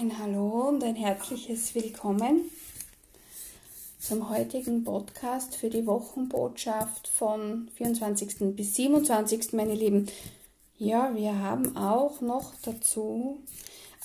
Ein 0.00 0.16
Hallo 0.16 0.68
und 0.68 0.84
ein 0.84 0.94
herzliches 0.94 1.74
Willkommen 1.74 2.52
zum 3.98 4.30
heutigen 4.30 4.84
Podcast 4.84 5.56
für 5.56 5.70
die 5.70 5.86
Wochenbotschaft 5.88 7.08
von 7.08 7.68
24. 7.74 8.54
bis 8.54 8.76
27. 8.76 9.54
meine 9.54 9.74
Lieben. 9.74 10.06
Ja, 10.76 11.12
wir 11.16 11.40
haben 11.40 11.76
auch 11.76 12.20
noch 12.20 12.52
dazu 12.62 13.38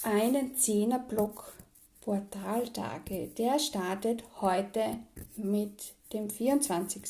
einen 0.02 0.56
Zehnerblock 0.56 1.54
Portaltage. 2.02 3.28
Der 3.38 3.60
startet 3.60 4.24
heute 4.42 4.98
mit 5.36 5.94
dem 6.12 6.28
24. 6.28 7.04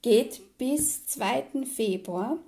Geht 0.00 0.56
bis 0.56 1.04
2. 1.08 1.66
Februar 1.66 2.38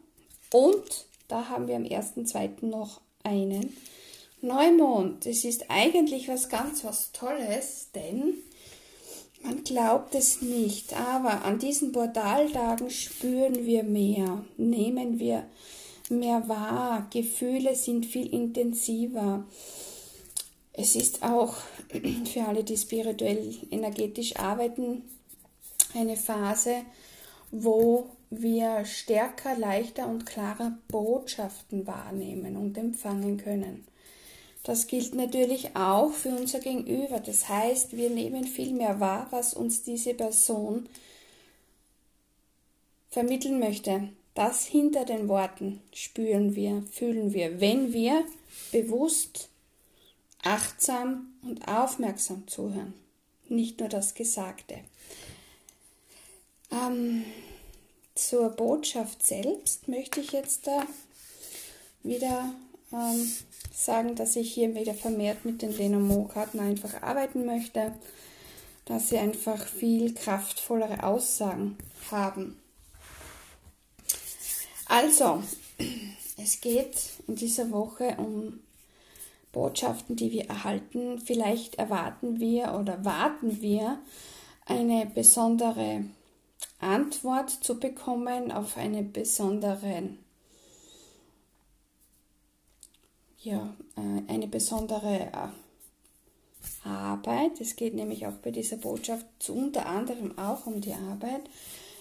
und 0.55 1.05
da 1.29 1.51
haben 1.51 1.69
wir 1.69 1.77
am 1.77 1.85
1.2. 1.85 2.65
noch 2.65 3.03
einen 3.25 3.77
Neumond. 4.45 5.25
Es 5.25 5.45
ist 5.45 5.71
eigentlich 5.71 6.27
was 6.27 6.49
ganz 6.49 6.83
was 6.83 7.13
Tolles, 7.13 7.91
denn 7.95 8.35
man 9.45 9.63
glaubt 9.63 10.17
es 10.17 10.43
nicht, 10.43 10.95
aber 10.95 11.45
an 11.45 11.61
diesen 11.61 11.93
Portaltagen 11.93 12.91
spüren 12.91 13.65
wir 13.65 13.85
mehr, 13.85 14.45
nehmen 14.57 15.21
wir 15.21 15.47
mehr 16.11 16.49
wahr, 16.49 17.07
Gefühle 17.13 17.77
sind 17.77 18.05
viel 18.05 18.35
intensiver. 18.35 19.47
Es 20.73 20.97
ist 20.97 21.23
auch 21.23 21.55
für 22.33 22.45
alle, 22.45 22.65
die 22.65 22.77
spirituell 22.77 23.55
energetisch 23.71 24.37
arbeiten, 24.37 25.05
eine 25.95 26.17
Phase, 26.17 26.83
wo 27.53 28.11
wir 28.31 28.85
stärker, 28.87 29.57
leichter 29.57 30.09
und 30.09 30.27
klarer 30.27 30.77
Botschaften 30.89 31.87
wahrnehmen 31.87 32.57
und 32.57 32.77
empfangen 32.77 33.37
können. 33.37 33.87
Das 34.63 34.87
gilt 34.87 35.15
natürlich 35.15 35.75
auch 35.75 36.13
für 36.13 36.29
unser 36.29 36.61
Gegenüber. 36.61 37.19
Das 37.19 37.49
heißt, 37.49 37.97
wir 37.97 38.11
nehmen 38.11 38.45
viel 38.45 38.73
mehr 38.73 39.01
wahr, 39.01 39.27
was 39.31 39.55
uns 39.55 39.83
diese 39.83 40.15
Person 40.15 40.89
vermitteln 43.11 43.59
möchte. 43.59 44.09
Das 44.35 44.65
hinter 44.65 45.05
den 45.05 45.29
Worten 45.29 45.83
spüren 45.93 46.55
wir, 46.55 46.85
fühlen 46.91 47.33
wir, 47.35 47.61
wenn 47.61 47.93
wir 47.93 48.25
bewusst, 48.71 49.49
achtsam 50.43 51.35
und 51.43 51.69
aufmerksam 51.69 52.47
zuhören. 52.49 52.95
Nicht 53.49 53.81
nur 53.81 53.89
das 53.89 54.15
Gesagte. 54.15 54.79
Ähm, 56.71 57.25
zur 58.15 58.49
Botschaft 58.51 59.23
selbst 59.23 59.89
möchte 59.89 60.21
ich 60.21 60.33
jetzt 60.33 60.67
da 60.67 60.87
wieder 62.03 62.55
ähm, 62.93 63.33
sagen, 63.73 64.15
dass 64.15 64.37
ich 64.37 64.53
hier 64.53 64.75
wieder 64.75 64.95
vermehrt 64.95 65.45
mit 65.45 65.63
den 65.63 65.77
Lenormand-Karten 65.77 66.61
einfach 66.61 67.03
arbeiten 67.03 67.47
möchte, 67.47 67.93
dass 68.85 69.09
sie 69.09 69.19
einfach 69.19 69.65
viel 69.65 70.15
kraftvollere 70.15 71.05
Aussagen 71.05 71.77
haben. 72.11 72.57
Also, 74.87 75.43
es 76.37 76.61
geht 76.61 76.97
in 77.27 77.37
dieser 77.37 77.71
Woche 77.71 78.17
um 78.19 78.61
Botschaften, 79.53 80.17
die 80.17 80.33
wir 80.33 80.49
erhalten. 80.49 81.19
Vielleicht 81.19 81.77
erwarten 81.77 82.41
wir 82.41 82.75
oder 82.75 83.05
warten 83.05 83.61
wir 83.61 83.99
eine 84.67 85.07
besondere 85.07 86.05
Antwort 86.79 87.51
zu 87.51 87.79
bekommen 87.79 88.51
auf 88.51 88.77
eine 88.77 89.03
besondere 89.03 90.11
ja, 93.43 93.75
äh, 93.97 94.33
eine 94.33 94.47
besondere 94.47 95.31
äh, 95.33 96.89
Arbeit. 96.89 97.61
Es 97.61 97.77
geht 97.77 97.95
nämlich 97.95 98.27
auch 98.27 98.37
bei 98.43 98.51
dieser 98.51 98.77
Botschaft 98.77 99.27
unter 99.49 99.87
anderem 99.87 100.39
auch 100.39 100.67
um 100.67 100.81
die 100.81 100.95
Arbeit. 100.95 101.43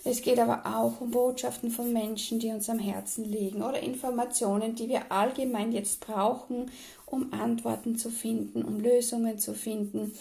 Es 0.03 0.23
geht 0.23 0.39
aber 0.39 0.65
auch 0.65 0.99
um 0.99 1.11
Botschaften 1.11 1.69
von 1.69 1.93
Menschen, 1.93 2.39
die 2.39 2.49
uns 2.49 2.69
am 2.69 2.79
Herzen 2.79 3.23
liegen 3.23 3.61
oder 3.61 3.79
Informationen, 3.81 4.73
die 4.73 4.89
wir 4.89 5.11
allgemein 5.11 5.71
jetzt 5.71 5.99
brauchen, 5.99 6.71
um 7.05 7.31
Antworten 7.33 7.97
zu 7.97 8.09
finden, 8.09 8.63
um 8.63 8.79
Lösungen 8.79 9.37
zu 9.37 9.53
finden. 9.53 10.13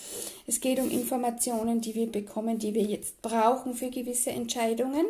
Es 0.47 0.61
geht 0.61 0.81
um 0.81 0.91
Informationen, 0.91 1.81
die 1.81 1.95
wir 1.95 2.13
bekommen, 2.13 2.59
die 2.59 2.75
wir 2.75 2.83
jetzt 2.83 3.23
brauchen 3.23 3.75
für 3.75 3.89
gewisse 3.89 4.31
Entscheidungen. 4.31 5.07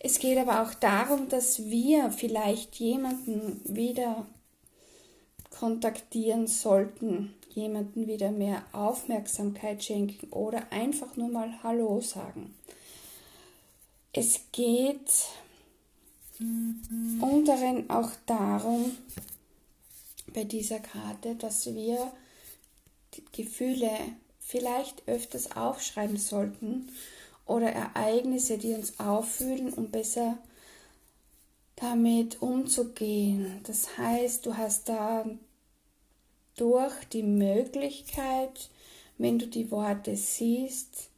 Es 0.00 0.18
geht 0.18 0.36
aber 0.36 0.62
auch 0.62 0.74
darum, 0.74 1.28
dass 1.30 1.70
wir 1.70 2.10
vielleicht 2.10 2.76
jemanden 2.76 3.60
wieder 3.64 4.26
kontaktieren 5.50 6.46
sollten, 6.46 7.34
jemanden 7.50 8.06
wieder 8.06 8.30
mehr 8.30 8.62
Aufmerksamkeit 8.72 9.82
schenken 9.82 10.28
oder 10.30 10.70
einfach 10.72 11.16
nur 11.16 11.28
mal 11.28 11.62
Hallo 11.62 12.00
sagen. 12.00 12.54
Es 14.12 14.40
geht 14.52 15.10
unteren 17.20 17.90
auch 17.90 18.10
darum, 18.26 18.96
bei 20.32 20.44
dieser 20.44 20.78
Karte, 20.78 21.34
dass 21.34 21.66
wir 21.66 22.12
die 23.14 23.24
Gefühle 23.32 23.90
vielleicht 24.38 25.06
öfters 25.08 25.56
aufschreiben 25.56 26.16
sollten 26.16 26.88
oder 27.46 27.70
Ereignisse, 27.70 28.58
die 28.58 28.74
uns 28.74 29.00
auffühlen, 29.00 29.72
um 29.72 29.90
besser 29.90 30.38
damit 31.80 32.42
umzugehen. 32.42 33.60
Das 33.64 33.96
heißt, 33.96 34.44
du 34.46 34.56
hast 34.56 34.88
da 34.88 35.26
durch 36.56 37.04
die 37.12 37.22
Möglichkeit, 37.22 38.70
wenn 39.16 39.38
du 39.38 39.46
die 39.46 39.70
Worte 39.70 40.16
siehst, 40.16 41.10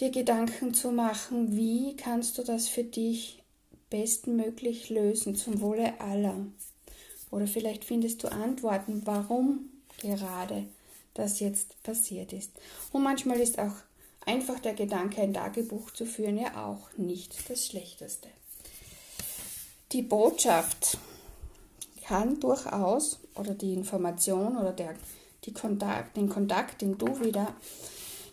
dir 0.00 0.10
Gedanken 0.10 0.74
zu 0.74 0.90
machen, 0.90 1.56
wie 1.56 1.96
kannst 1.96 2.38
du 2.38 2.42
das 2.42 2.68
für 2.68 2.84
dich 2.84 3.42
bestmöglich 3.90 4.90
lösen 4.90 5.34
zum 5.34 5.60
Wohle 5.60 6.00
aller. 6.00 6.46
Oder 7.30 7.46
vielleicht 7.46 7.84
findest 7.84 8.22
du 8.22 8.28
Antworten, 8.28 9.02
warum 9.04 9.70
gerade 9.98 10.66
das 11.14 11.40
jetzt 11.40 11.82
passiert 11.82 12.32
ist. 12.32 12.52
Und 12.92 13.02
manchmal 13.02 13.40
ist 13.40 13.58
auch 13.58 13.74
einfach 14.24 14.60
der 14.60 14.74
Gedanke, 14.74 15.20
ein 15.20 15.34
Tagebuch 15.34 15.90
zu 15.90 16.06
führen, 16.06 16.38
ja 16.38 16.66
auch 16.66 16.96
nicht 16.96 17.50
das 17.50 17.66
Schlechteste. 17.66 18.28
Die 19.92 20.02
Botschaft 20.02 20.98
kann 22.06 22.38
durchaus 22.40 23.20
oder 23.34 23.54
die 23.54 23.72
Information 23.72 24.58
oder 24.58 24.72
der, 24.72 24.94
die 25.44 25.54
Kontakt, 25.54 26.14
den 26.18 26.28
Kontakt, 26.28 26.82
den 26.82 26.98
du 26.98 27.20
wieder 27.20 27.54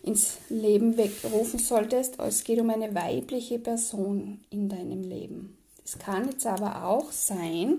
ins 0.02 0.36
Leben 0.50 0.98
wegrufen 0.98 1.58
solltest, 1.58 2.18
es 2.20 2.44
geht 2.44 2.60
um 2.60 2.68
eine 2.68 2.94
weibliche 2.94 3.58
Person 3.58 4.40
in 4.50 4.68
deinem 4.68 5.02
Leben. 5.02 5.56
Es 5.82 5.98
kann 5.98 6.28
jetzt 6.28 6.46
aber 6.46 6.84
auch 6.84 7.10
sein, 7.10 7.78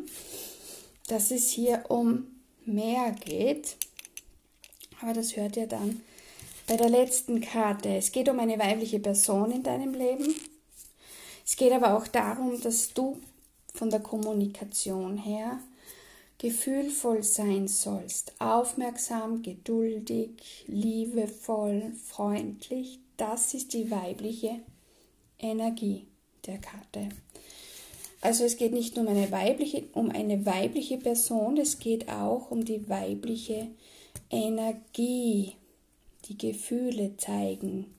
dass 1.07 1.29
es 1.29 1.49
hier 1.49 1.85
um 1.89 2.25
mehr 2.65 3.11
geht, 3.11 3.77
aber 5.01 5.13
das 5.13 5.35
hört 5.35 5.55
ihr 5.55 5.67
dann 5.67 6.01
bei 6.67 6.77
der 6.77 6.89
letzten 6.89 7.41
Karte. 7.41 7.89
Es 7.89 8.11
geht 8.11 8.27
um 8.27 8.39
eine 8.39 8.57
weibliche 8.57 8.99
Person 8.99 9.51
in 9.51 9.61
deinem 9.61 9.94
Leben. 9.94 10.33
Es 11.45 11.55
geht 11.55 11.71
aber 11.71 11.95
auch 11.95 12.07
darum, 12.07 12.59
dass 12.59 12.94
du 12.94 13.17
von 13.77 13.89
der 13.89 13.99
Kommunikation 13.99 15.17
her 15.17 15.59
gefühlvoll 16.39 17.23
sein 17.23 17.67
sollst, 17.67 18.33
aufmerksam, 18.39 19.41
geduldig, 19.41 20.65
liebevoll, 20.67 21.93
freundlich. 22.05 22.99
Das 23.17 23.53
ist 23.53 23.73
die 23.73 23.89
weibliche 23.89 24.59
Energie 25.39 26.05
der 26.45 26.59
Karte. 26.59 27.09
Also 28.21 28.43
es 28.43 28.57
geht 28.57 28.73
nicht 28.73 28.95
nur 28.95 29.05
um 29.05 29.15
eine 29.15 29.31
weibliche, 29.31 29.83
um 29.94 30.09
eine 30.09 30.45
weibliche 30.45 30.97
Person, 30.97 31.57
es 31.57 31.80
geht 31.80 32.09
auch 32.09 32.51
um 32.51 32.65
die 32.65 32.88
weibliche 32.89 33.68
Energie, 34.30 35.53
die 36.25 36.38
Gefühle 36.38 37.15
zeigen, 37.18 37.95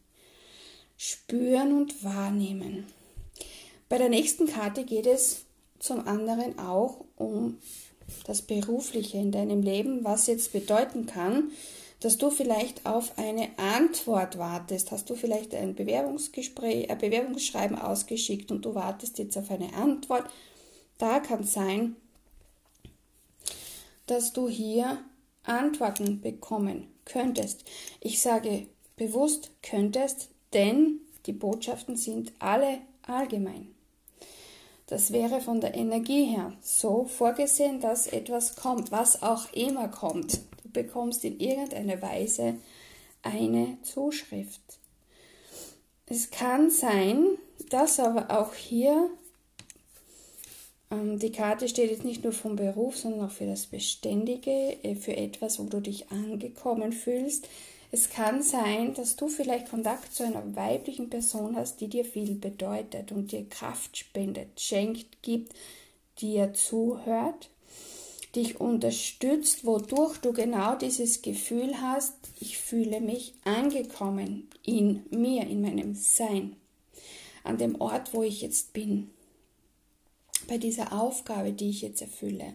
spüren 0.96 1.72
und 1.72 2.04
wahrnehmen. 2.04 2.86
Bei 3.88 3.96
der 3.96 4.08
nächsten 4.08 4.46
Karte 4.46 4.84
geht 4.84 5.06
es 5.06 5.46
zum 5.78 6.06
anderen 6.06 6.58
auch 6.58 7.04
um 7.16 7.58
das 8.26 8.42
Berufliche 8.42 9.18
in 9.18 9.32
deinem 9.32 9.62
Leben, 9.62 10.04
was 10.04 10.26
jetzt 10.26 10.52
bedeuten 10.52 11.06
kann, 11.06 11.50
dass 12.00 12.16
du 12.16 12.30
vielleicht 12.30 12.86
auf 12.86 13.18
eine 13.18 13.50
Antwort 13.58 14.38
wartest. 14.38 14.92
Hast 14.92 15.10
du 15.10 15.14
vielleicht 15.14 15.54
ein 15.54 15.74
Bewerbungsgespräch, 15.74 16.90
ein 16.90 16.98
Bewerbungsschreiben 16.98 17.78
ausgeschickt 17.78 18.50
und 18.50 18.64
du 18.64 18.74
wartest 18.74 19.18
jetzt 19.18 19.36
auf 19.36 19.50
eine 19.50 19.74
Antwort. 19.74 20.24
Da 20.96 21.20
kann 21.20 21.44
sein, 21.44 21.96
dass 24.06 24.32
du 24.32 24.48
hier 24.48 24.98
Antworten 25.42 26.20
bekommen 26.20 26.88
könntest. 27.04 27.64
Ich 28.00 28.20
sage 28.20 28.68
bewusst 28.96 29.50
könntest, 29.62 30.30
denn 30.52 31.00
die 31.26 31.32
Botschaften 31.32 31.96
sind 31.96 32.32
alle 32.38 32.78
allgemein. 33.02 33.74
Das 34.88 35.12
wäre 35.12 35.40
von 35.40 35.60
der 35.60 35.74
Energie 35.74 36.24
her 36.24 36.52
so 36.62 37.04
vorgesehen, 37.04 37.80
dass 37.80 38.06
etwas 38.06 38.56
kommt, 38.56 38.90
was 38.90 39.22
auch 39.22 39.52
immer 39.52 39.88
kommt. 39.88 40.40
Du 40.62 40.70
bekommst 40.72 41.24
in 41.24 41.38
irgendeiner 41.38 42.00
Weise 42.00 42.54
eine 43.22 43.76
Zuschrift. 43.82 44.60
Es 46.06 46.30
kann 46.30 46.70
sein, 46.70 47.26
dass 47.68 48.00
aber 48.00 48.30
auch 48.30 48.54
hier 48.54 49.10
ähm, 50.90 51.18
die 51.18 51.32
Karte 51.32 51.68
steht 51.68 51.90
jetzt 51.90 52.04
nicht 52.04 52.24
nur 52.24 52.32
vom 52.32 52.56
Beruf, 52.56 52.96
sondern 52.96 53.26
auch 53.26 53.32
für 53.32 53.46
das 53.46 53.66
Beständige, 53.66 54.82
äh, 54.82 54.94
für 54.94 55.14
etwas, 55.16 55.58
wo 55.58 55.64
du 55.64 55.80
dich 55.80 56.10
angekommen 56.10 56.92
fühlst. 56.92 57.46
Es 57.90 58.10
kann 58.10 58.42
sein, 58.42 58.92
dass 58.94 59.16
du 59.16 59.28
vielleicht 59.28 59.70
Kontakt 59.70 60.14
zu 60.14 60.22
einer 60.22 60.54
weiblichen 60.54 61.08
Person 61.08 61.56
hast, 61.56 61.80
die 61.80 61.88
dir 61.88 62.04
viel 62.04 62.34
bedeutet 62.34 63.12
und 63.12 63.32
dir 63.32 63.48
Kraft 63.48 63.96
spendet, 63.96 64.60
schenkt, 64.60 65.22
gibt, 65.22 65.54
dir 66.20 66.52
zuhört, 66.52 67.48
dich 68.34 68.60
unterstützt, 68.60 69.64
wodurch 69.64 70.18
du 70.18 70.34
genau 70.34 70.74
dieses 70.74 71.22
Gefühl 71.22 71.80
hast, 71.80 72.14
ich 72.40 72.58
fühle 72.58 73.00
mich 73.00 73.32
angekommen 73.44 74.48
in 74.66 75.06
mir, 75.10 75.46
in 75.46 75.62
meinem 75.62 75.94
Sein, 75.94 76.56
an 77.42 77.56
dem 77.56 77.80
Ort, 77.80 78.12
wo 78.12 78.22
ich 78.22 78.42
jetzt 78.42 78.74
bin, 78.74 79.10
bei 80.46 80.58
dieser 80.58 80.92
Aufgabe, 80.92 81.52
die 81.52 81.70
ich 81.70 81.80
jetzt 81.80 82.02
erfülle. 82.02 82.54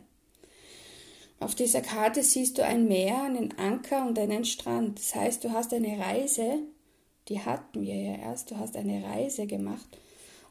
Auf 1.43 1.55
dieser 1.55 1.81
Karte 1.81 2.23
siehst 2.23 2.57
du 2.57 2.63
ein 2.63 2.87
Meer, 2.87 3.23
einen 3.23 3.57
Anker 3.57 4.05
und 4.05 4.17
einen 4.17 4.45
Strand. 4.45 4.97
Das 4.97 5.13
heißt, 5.13 5.43
du 5.43 5.51
hast 5.51 5.73
eine 5.73 5.99
Reise, 5.99 6.59
die 7.27 7.41
hatten 7.41 7.81
wir 7.81 7.95
ja 7.95 8.15
erst, 8.15 8.51
du 8.51 8.57
hast 8.57 8.77
eine 8.77 9.03
Reise 9.03 9.45
gemacht 9.45 9.85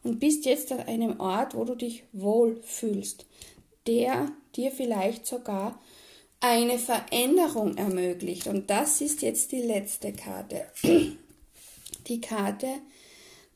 und 0.03 0.21
bist 0.21 0.45
jetzt 0.45 0.71
an 0.71 0.81
einem 0.81 1.19
Ort, 1.19 1.55
wo 1.55 1.65
du 1.65 1.75
dich 1.75 2.05
wohl 2.13 2.61
fühlst, 2.63 3.25
der 3.87 4.33
dir 4.55 4.71
vielleicht 4.71 5.27
sogar 5.27 5.81
eine 6.41 6.79
Veränderung 6.79 7.79
ermöglicht. 7.79 8.47
Und 8.47 8.69
das 8.69 9.01
ist 9.01 9.23
jetzt 9.23 9.53
die 9.53 9.63
letzte 9.63 10.13
Karte. 10.13 10.67
Die 12.09 12.21
Karte 12.21 12.67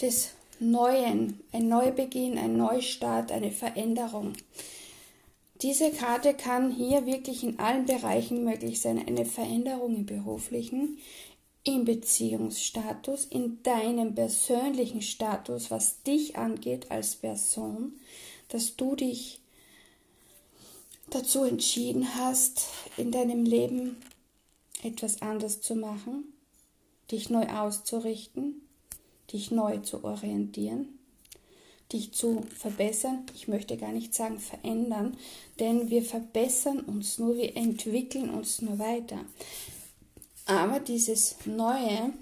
des 0.01 0.31
Neuen, 0.61 1.41
ein 1.53 1.69
Neubeginn, 1.69 2.39
ein 2.39 2.57
Neustart, 2.57 3.33
eine 3.33 3.51
Veränderung. 3.51 4.35
Diese 5.63 5.91
Karte 5.91 6.35
kann 6.35 6.71
hier 6.71 7.07
wirklich 7.07 7.43
in 7.43 7.59
allen 7.59 7.87
Bereichen 7.87 8.45
möglich 8.45 8.81
sein. 8.81 8.99
Eine 9.07 9.25
Veränderung 9.25 9.97
im 9.97 10.07
beruflichen, 10.07 10.99
im 11.65 11.85
Beziehungsstatus, 11.85 13.25
in 13.25 13.63
deinem 13.63 14.15
persönlichen 14.15 15.01
Status, 15.01 15.71
was 15.71 16.03
dich 16.03 16.37
angeht 16.37 16.91
als 16.91 17.17
Person, 17.17 17.95
dass 18.49 18.77
du 18.77 18.97
dich 18.97 19.41
dazu 21.09 21.45
entschieden 21.45 22.15
hast, 22.17 22.67
in 22.99 23.11
deinem 23.11 23.45
Leben 23.45 23.97
etwas 24.83 25.23
anders 25.23 25.63
zu 25.63 25.75
machen, 25.75 26.33
dich 27.11 27.31
neu 27.31 27.49
auszurichten, 27.49 28.61
dich 29.33 29.51
neu 29.51 29.79
zu 29.79 30.05
orientieren 30.05 30.96
dich 31.93 32.13
zu 32.13 32.43
verbessern. 32.59 33.25
Ich 33.35 33.49
möchte 33.49 33.77
gar 33.77 33.93
nicht 33.93 34.15
sagen 34.15 34.39
verändern, 34.39 35.17
denn 35.61 35.91
wir 35.91 36.03
verbessern 36.03 36.81
uns 36.81 37.19
nur, 37.19 37.37
wir 37.37 37.57
entwickeln 37.57 38.31
uns 38.31 38.61
nur 38.63 38.79
weiter. 38.79 39.21
Aber 40.47 40.81
dieses 40.81 41.37
Neue 41.45 42.13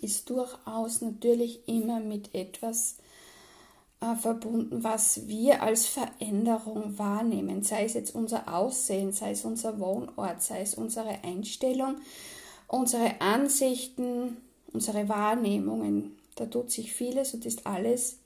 ist 0.00 0.30
durchaus 0.30 1.00
natürlich 1.00 1.68
immer 1.68 2.00
mit 2.00 2.34
etwas 2.34 2.96
äh, 4.00 4.14
verbunden, 4.16 4.82
was 4.82 5.26
wir 5.28 5.62
als 5.62 5.86
Veränderung 5.86 6.98
wahrnehmen, 6.98 7.62
sei 7.62 7.84
es 7.84 7.94
jetzt 7.94 8.14
unser 8.14 8.54
Aussehen, 8.54 9.12
sei 9.12 9.32
es 9.32 9.44
unser 9.44 9.78
Wohnort, 9.78 10.42
sei 10.42 10.62
es 10.62 10.74
unsere 10.74 11.22
Einstellung, 11.22 11.96
unsere 12.68 13.20
Ansichten, 13.20 14.36
unsere 14.72 15.08
Wahrnehmungen, 15.08 16.16
da 16.36 16.46
tut 16.46 16.70
sich 16.70 16.92
vieles 16.92 17.34
und 17.34 17.46
ist 17.46 17.66
alles 17.66 18.16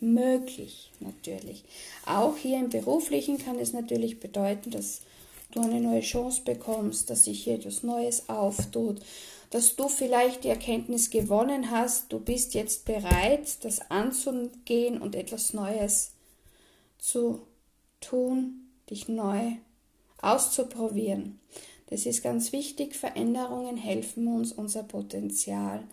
möglich 0.00 0.90
natürlich. 1.00 1.64
Auch 2.06 2.36
hier 2.36 2.58
im 2.58 2.70
beruflichen 2.70 3.38
kann 3.38 3.58
es 3.58 3.72
natürlich 3.72 4.20
bedeuten, 4.20 4.70
dass 4.70 5.02
du 5.52 5.60
eine 5.60 5.80
neue 5.80 6.00
Chance 6.00 6.42
bekommst, 6.44 7.08
dass 7.08 7.24
sich 7.24 7.44
hier 7.44 7.54
etwas 7.54 7.82
Neues 7.82 8.28
auftut, 8.28 9.00
dass 9.50 9.76
du 9.76 9.88
vielleicht 9.88 10.44
die 10.44 10.48
Erkenntnis 10.48 11.10
gewonnen 11.10 11.70
hast, 11.70 12.12
du 12.12 12.18
bist 12.18 12.54
jetzt 12.54 12.84
bereit, 12.86 13.64
das 13.64 13.90
anzugehen 13.90 15.00
und 15.00 15.14
etwas 15.14 15.52
Neues 15.52 16.12
zu 16.98 17.42
tun, 18.00 18.70
dich 18.88 19.08
neu 19.08 19.52
auszuprobieren. 20.20 21.38
Das 21.90 22.06
ist 22.06 22.22
ganz 22.22 22.52
wichtig. 22.52 22.96
Veränderungen 22.96 23.76
helfen 23.76 24.26
uns, 24.26 24.52
unser 24.52 24.82
Potenzial 24.82 25.84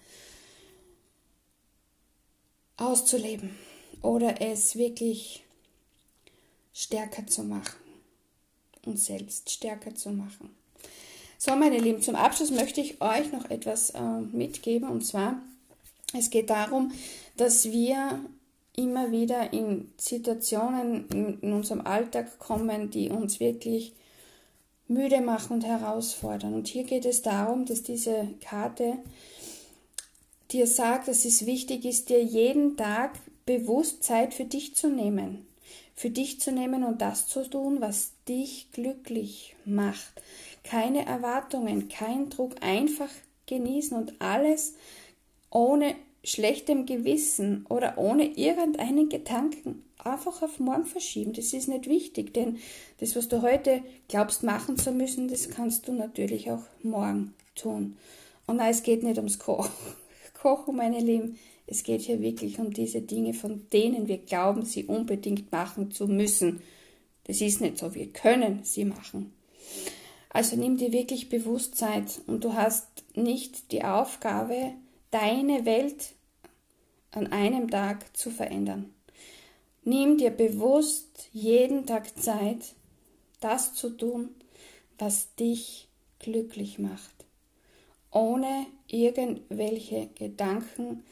auszuleben 2.79 3.55
oder 4.01 4.41
es 4.41 4.75
wirklich 4.75 5.43
stärker 6.73 7.27
zu 7.27 7.43
machen, 7.43 7.77
uns 8.85 9.05
selbst 9.05 9.49
stärker 9.49 9.93
zu 9.95 10.11
machen. 10.11 10.49
So, 11.37 11.55
meine 11.55 11.77
Lieben, 11.77 12.01
zum 12.01 12.15
Abschluss 12.15 12.51
möchte 12.51 12.81
ich 12.81 13.01
euch 13.01 13.31
noch 13.31 13.49
etwas 13.49 13.91
äh, 13.91 14.01
mitgeben 14.01 14.89
und 14.89 15.05
zwar, 15.05 15.41
es 16.17 16.29
geht 16.29 16.49
darum, 16.49 16.91
dass 17.37 17.71
wir 17.71 18.19
immer 18.75 19.11
wieder 19.11 19.53
in 19.53 19.91
Situationen 19.97 21.07
in, 21.09 21.39
in 21.41 21.53
unserem 21.53 21.85
Alltag 21.85 22.39
kommen, 22.39 22.89
die 22.89 23.09
uns 23.09 23.39
wirklich 23.39 23.93
müde 24.87 25.21
machen 25.21 25.53
und 25.53 25.65
herausfordern. 25.65 26.53
Und 26.53 26.67
hier 26.67 26.83
geht 26.83 27.05
es 27.05 27.21
darum, 27.21 27.65
dass 27.65 27.83
diese 27.83 28.27
Karte 28.41 28.97
dir 30.51 30.67
sagt, 30.67 31.07
dass 31.07 31.25
es 31.25 31.45
wichtig 31.45 31.85
ist, 31.85 32.09
dir 32.09 32.23
jeden 32.23 32.77
Tag 32.77 33.13
bewusst 33.45 34.03
Zeit 34.03 34.33
für 34.33 34.45
dich 34.45 34.75
zu 34.75 34.89
nehmen. 34.89 35.45
Für 35.95 36.09
dich 36.09 36.39
zu 36.39 36.51
nehmen 36.51 36.83
und 36.83 37.01
das 37.01 37.27
zu 37.27 37.47
tun, 37.49 37.81
was 37.81 38.11
dich 38.27 38.71
glücklich 38.71 39.55
macht. 39.65 40.21
Keine 40.63 41.05
Erwartungen, 41.05 41.89
kein 41.89 42.29
Druck, 42.29 42.55
einfach 42.61 43.09
genießen 43.47 43.97
und 43.97 44.21
alles 44.21 44.75
ohne 45.49 45.95
schlechtem 46.23 46.85
Gewissen 46.85 47.65
oder 47.69 47.97
ohne 47.97 48.25
irgendeinen 48.25 49.09
Gedanken 49.09 49.83
einfach 49.97 50.41
auf 50.41 50.59
morgen 50.59 50.85
verschieben. 50.85 51.33
Das 51.33 51.53
ist 51.53 51.67
nicht 51.67 51.87
wichtig, 51.87 52.33
denn 52.33 52.59
das, 52.99 53.15
was 53.15 53.27
du 53.27 53.41
heute 53.41 53.83
glaubst 54.07 54.43
machen 54.43 54.77
zu 54.77 54.91
müssen, 54.91 55.27
das 55.27 55.49
kannst 55.49 55.87
du 55.87 55.93
natürlich 55.93 56.51
auch 56.51 56.63
morgen 56.83 57.33
tun. 57.55 57.97
Und 58.47 58.57
nein, 58.57 58.71
es 58.71 58.83
geht 58.83 59.03
nicht 59.03 59.17
ums 59.17 59.39
Kochen. 59.39 59.69
Kochen, 60.41 60.77
meine 60.77 60.99
Lieben. 60.99 61.37
Es 61.67 61.83
geht 61.83 62.01
hier 62.01 62.21
wirklich 62.21 62.59
um 62.59 62.71
diese 62.71 63.01
Dinge, 63.01 63.33
von 63.33 63.67
denen 63.73 64.07
wir 64.07 64.19
glauben, 64.19 64.63
sie 64.63 64.85
unbedingt 64.85 65.51
machen 65.51 65.91
zu 65.91 66.07
müssen. 66.07 66.61
Das 67.25 67.41
ist 67.41 67.59
nicht 67.59 67.77
so, 67.77 67.93
wir 67.93 68.07
können 68.07 68.63
sie 68.63 68.85
machen. 68.85 69.33
Also 70.29 70.55
nimm 70.55 70.77
dir 70.77 70.93
wirklich 70.93 71.27
Bewusstsein 71.27 72.05
und 72.25 72.43
du 72.43 72.53
hast 72.53 72.87
nicht 73.15 73.71
die 73.71 73.83
Aufgabe, 73.83 74.73
deine 75.11 75.65
Welt 75.65 76.13
an 77.11 77.27
einem 77.27 77.69
Tag 77.69 78.15
zu 78.15 78.31
verändern. 78.31 78.93
Nimm 79.83 80.17
dir 80.17 80.31
bewusst 80.31 81.29
jeden 81.33 81.85
Tag 81.85 82.17
Zeit, 82.17 82.75
das 83.41 83.73
zu 83.73 83.89
tun, 83.89 84.29
was 84.97 85.35
dich 85.35 85.89
glücklich 86.19 86.79
macht 86.79 87.18
ohne 88.11 88.65
irgendwelche 88.87 90.07
Gedanken, 90.15 91.03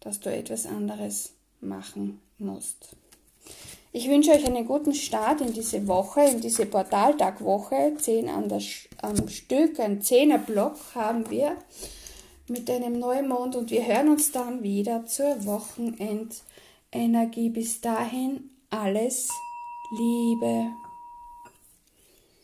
dass 0.00 0.20
du 0.20 0.32
etwas 0.32 0.66
anderes 0.66 1.32
machen 1.60 2.20
musst. 2.38 2.96
Ich 3.92 4.08
wünsche 4.08 4.30
euch 4.30 4.44
einen 4.44 4.66
guten 4.66 4.94
Start 4.94 5.40
in 5.40 5.52
diese 5.52 5.86
Woche, 5.88 6.20
in 6.20 6.40
diese 6.40 6.66
Portaltagwoche. 6.66 7.94
Zehn 7.98 8.28
an 8.28 8.48
der, 8.48 8.60
am 9.00 9.28
Stück, 9.28 9.80
ein 9.80 10.02
Zehnerblock 10.02 10.76
haben 10.94 11.28
wir 11.30 11.56
mit 12.48 12.70
einem 12.70 12.98
Neumond 12.98 13.56
und 13.56 13.70
wir 13.70 13.86
hören 13.86 14.10
uns 14.10 14.32
dann 14.32 14.62
wieder 14.62 15.06
zur 15.06 15.46
Wochenendenergie. 15.46 17.48
Bis 17.48 17.80
dahin 17.80 18.50
alles 18.70 19.30
Liebe. 19.96 20.72